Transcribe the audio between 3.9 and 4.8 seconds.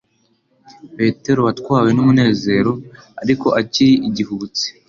igihubutsi,